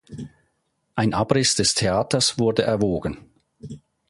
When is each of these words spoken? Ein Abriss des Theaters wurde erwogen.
Ein 0.95 1.13
Abriss 1.13 1.53
des 1.53 1.75
Theaters 1.75 2.39
wurde 2.39 2.63
erwogen. 2.63 3.29